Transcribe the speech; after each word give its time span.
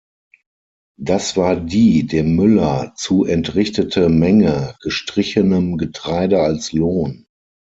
Das 0.99 1.37
war 1.37 1.55
die 1.57 2.07
dem 2.07 2.35
Müller 2.35 2.93
zu 2.95 3.23
entrichtete 3.23 4.09
Menge 4.09 4.75
„gestrichenem“ 4.81 5.77
Getreide 5.77 6.41
als 6.41 6.71
Lohn. 6.71 7.27